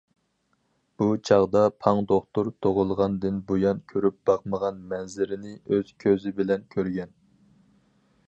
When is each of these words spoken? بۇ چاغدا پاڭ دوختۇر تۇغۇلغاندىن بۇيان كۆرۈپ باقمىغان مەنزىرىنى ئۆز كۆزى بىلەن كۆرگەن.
بۇ 1.01 1.07
چاغدا 1.29 1.61
پاڭ 1.83 1.99
دوختۇر 2.11 2.49
تۇغۇلغاندىن 2.65 3.37
بۇيان 3.51 3.83
كۆرۈپ 3.93 4.17
باقمىغان 4.31 4.81
مەنزىرىنى 4.93 5.53
ئۆز 5.77 5.93
كۆزى 6.05 6.31
بىلەن 6.41 6.67
كۆرگەن. 6.77 7.13